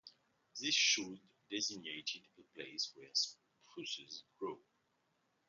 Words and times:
This 0.59 0.73
should 0.73 1.19
designate 1.47 2.09
a 2.39 2.41
place 2.55 2.91
where 2.95 3.11
spruces 3.13 4.23
grow. 4.39 4.57